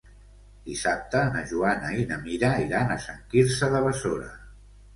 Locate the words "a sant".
2.97-3.23